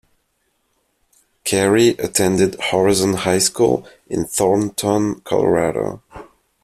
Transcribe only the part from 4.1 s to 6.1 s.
Thornton, Colorado.